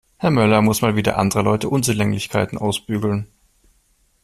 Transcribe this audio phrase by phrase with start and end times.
[0.17, 3.27] Herr Möller muss mal wieder anderer Leute Unzulänglichkeiten ausbügeln.